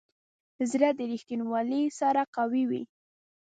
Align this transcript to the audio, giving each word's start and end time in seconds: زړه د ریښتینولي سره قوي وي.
زړه 0.71 0.89
د 0.97 0.99
ریښتینولي 1.11 1.83
سره 1.99 2.21
قوي 2.35 2.63
وي. 2.69 2.83